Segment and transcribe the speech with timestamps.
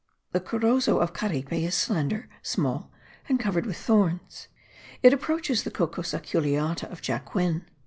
[0.31, 2.91] The Corozo of Caripe is slender, small
[3.29, 4.47] and covered with thorns;
[5.03, 7.65] it approaches the Cocos aculeata of Jacquin.